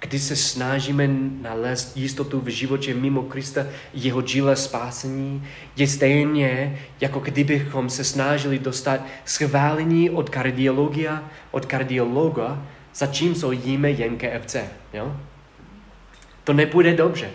Když 0.00 0.22
se 0.22 0.36
snažíme 0.36 1.08
nalézt 1.40 1.96
jistotu 1.96 2.40
v 2.40 2.48
životě 2.48 2.94
mimo 2.94 3.22
Krista, 3.22 3.66
jeho 3.94 4.22
díle 4.22 4.56
spásení, 4.56 5.46
je 5.76 5.88
stejně, 5.88 6.80
jako 7.00 7.20
kdybychom 7.20 7.90
se 7.90 8.04
snažili 8.04 8.58
dostat 8.58 9.00
schválení 9.24 10.10
od 10.10 10.30
kardiologia, 10.30 11.30
od 11.50 11.66
kardiologa, 11.66 12.66
zatímco 12.94 13.52
jíme 13.52 13.90
jen 13.90 14.16
KFC. 14.18 14.56
Jo? 14.92 15.16
To 16.50 16.54
nepůjde 16.54 16.94
dobře. 16.94 17.30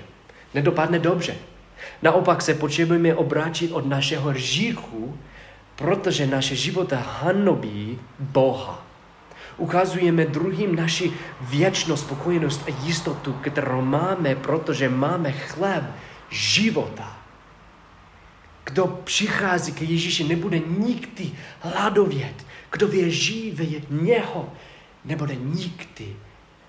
Nedopadne 0.54 1.00
dobře. 1.00 1.36
Naopak 2.02 2.42
se 2.42 2.54
potřebujeme 2.54 3.16
obrátit 3.16 3.72
od 3.72 3.86
našeho 3.86 4.34
říchu, 4.34 5.18
protože 5.76 6.28
naše 6.28 6.56
života 6.56 6.98
hanobí 7.22 8.00
Boha 8.20 8.86
ukazujeme 9.58 10.26
druhým 10.26 10.76
naši 10.76 11.12
věčnou 11.42 11.98
spokojenost 11.98 12.64
a 12.68 12.84
jistotu, 12.84 13.34
kterou 13.34 13.82
máme, 13.82 14.36
protože 14.36 14.90
máme 14.90 15.32
chléb 15.32 15.84
života. 16.30 17.18
Kdo 18.64 18.88
přichází 19.04 19.72
k 19.72 19.82
Ježíši, 19.82 20.24
nebude 20.24 20.60
nikdy 20.60 21.32
hladovět. 21.60 22.46
Kdo 22.72 22.88
věří 22.88 23.52
v 23.52 23.92
něho, 23.92 24.54
nebude 25.06 25.36
nikdy 25.36 26.16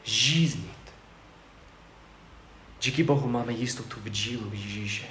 žíznit. 0.05 0.76
Díky 2.87 3.03
Bohu 3.03 3.29
máme 3.29 3.53
jistotu 3.53 4.01
v 4.01 4.09
dílu 4.09 4.51
Ježíše. 4.53 5.07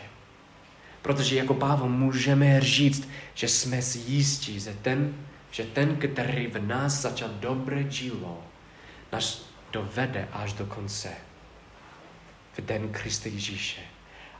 Protože 1.01 1.35
jako 1.35 1.53
Pavel 1.53 1.89
můžeme 1.89 2.61
říct, 2.61 3.09
že 3.33 3.47
jsme 3.47 3.81
si 3.81 3.97
jistí, 3.97 4.59
že 4.59 4.77
ten, 4.81 5.15
že 5.51 5.63
ten, 5.63 5.95
který 5.95 6.47
v 6.47 6.67
nás 6.67 7.01
začal 7.01 7.29
dobré 7.29 7.83
dílo, 7.83 8.43
nás 9.11 9.49
dovede 9.71 10.27
až 10.31 10.53
do 10.53 10.65
konce. 10.65 11.11
V 12.57 12.61
den 12.61 12.89
Krista 12.91 13.29
Ježíše. 13.29 13.81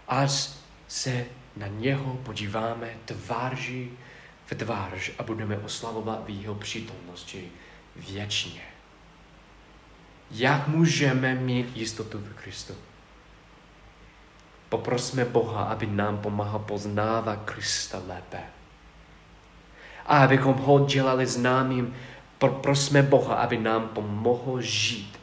Až 0.08 0.50
se 0.88 1.26
na 1.58 1.68
něho 1.68 2.14
podíváme 2.14 2.90
tváří 3.06 3.92
v 4.46 4.56
tvář 4.56 5.12
a 5.20 5.24
budeme 5.24 5.58
oslavovat 5.58 6.26
v 6.26 6.42
jeho 6.42 6.56
přítomnosti 6.56 7.52
věčně. 7.96 8.62
Jak 10.32 10.68
můžeme 10.68 11.36
mít 11.36 11.78
jistotu 11.78 12.18
v 12.18 12.34
Kristu? 12.34 12.74
Poprosme 14.76 15.26
Boha, 15.26 15.72
aby 15.72 15.88
nám 15.88 16.18
pomáhal 16.18 16.60
poznávat 16.60 17.48
Krista 17.48 18.02
lépe 18.08 18.44
a 20.06 20.24
abychom 20.24 20.54
ho 20.54 20.86
dělali 20.86 21.26
známým. 21.26 21.96
Poprosme 22.38 23.02
Boha, 23.02 23.36
aby 23.36 23.58
nám 23.58 23.88
pomohl 23.88 24.62
žít. 24.62 25.20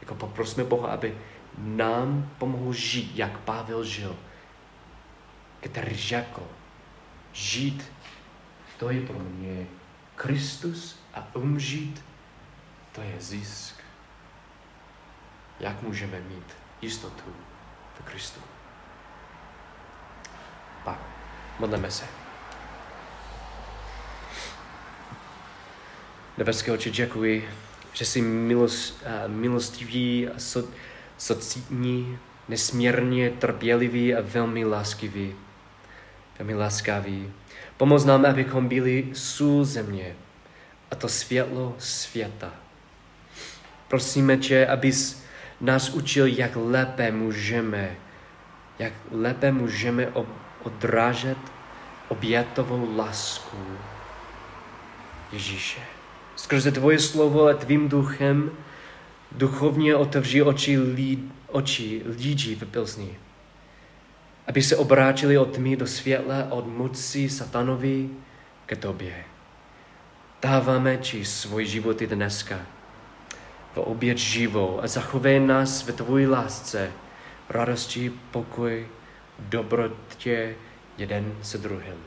Jako 0.00 0.14
poprosme 0.14 0.64
Boha, 0.64 0.88
aby 0.88 1.18
nám 1.58 2.30
pomohl 2.38 2.72
žít, 2.72 3.12
jak 3.14 3.38
Pavel 3.38 3.84
žil. 3.84 4.16
Který 5.60 5.96
řekl, 5.96 6.42
žít, 7.32 7.92
to 8.78 8.90
je 8.90 9.00
pro 9.00 9.18
mě 9.18 9.66
Kristus 10.16 10.98
a 11.14 11.28
umřít, 11.34 12.04
to 12.92 13.00
je 13.00 13.14
zisk. 13.18 13.76
Jak 15.60 15.82
můžeme 15.82 16.20
mít 16.20 16.56
jistotu 16.82 17.49
v 18.00 18.10
Kristu? 18.10 18.40
Pak 20.84 20.98
modleme 21.58 21.90
se. 21.90 22.04
Nebeského 26.38 26.74
Otče, 26.74 26.90
děkuji, 26.90 27.50
že 27.92 28.04
jsi 28.04 28.22
milost, 28.22 29.04
milostivý 29.26 30.28
a 30.28 30.38
so, 30.38 30.68
socitní, 31.18 32.18
nesmírně 32.48 33.30
trpělivý 33.30 34.14
a 34.14 34.20
velmi 34.20 34.64
láskivý. 34.64 35.34
Velmi 36.38 36.54
láskavý. 36.54 37.32
Pomoz 37.76 38.04
nám, 38.04 38.26
abychom 38.26 38.68
byli 38.68 39.10
sůl 39.12 39.64
země 39.64 40.16
a 40.90 40.94
to 40.94 41.08
světlo 41.08 41.76
světa. 41.78 42.54
Prosíme 43.88 44.36
tě, 44.36 44.66
abys 44.66 45.24
nás 45.60 45.90
učil, 45.90 46.26
jak 46.26 46.50
lépe 46.54 47.12
můžeme, 47.12 47.96
jak 48.78 48.92
lépe 49.10 49.52
můžeme 49.52 50.08
odrážet 50.62 51.38
obětovou 52.08 52.96
lásku 52.96 53.56
Ježíše. 55.32 55.80
Skrze 56.36 56.72
tvoje 56.72 56.98
slovo 56.98 57.46
a 57.46 57.54
tvým 57.54 57.88
duchem 57.88 58.50
duchovně 59.32 59.96
otevří 59.96 60.42
oči, 60.42 60.78
lí, 60.78 61.32
oči 61.46 62.02
lidí 62.04 62.54
v 62.54 62.64
Pilsni. 62.64 63.18
Aby 64.46 64.62
se 64.62 64.76
obrátili 64.76 65.38
od 65.38 65.54
tmy 65.54 65.76
do 65.76 65.86
světla, 65.86 66.46
od 66.50 66.66
moci 66.66 67.28
satanovi 67.28 68.08
ke 68.66 68.76
tobě. 68.76 69.24
Dáváme 70.42 70.96
ti 70.96 71.24
svůj 71.24 71.66
životy 71.66 72.06
dneska 72.06 72.58
v 73.74 73.78
oběd 73.78 74.18
živou 74.18 74.82
a 74.82 74.86
zachovej 74.86 75.40
nás 75.40 75.86
ve 75.86 75.92
tvoji 75.92 76.26
lásce, 76.26 76.92
radosti, 77.48 78.12
pokoj, 78.30 78.86
dobrotě 79.38 80.54
jeden 80.98 81.38
se 81.42 81.58
druhým. 81.58 82.04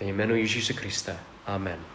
Ve 0.00 0.06
jménu 0.06 0.34
Ježíše 0.34 0.72
Krista. 0.72 1.12
Amen. 1.46 1.91